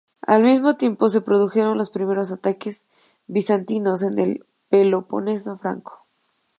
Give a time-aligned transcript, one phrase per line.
[0.25, 2.87] Al mismo tiempo, se produjeron los primeros ataques
[3.27, 6.07] bizantinos en el Peloponeso franco.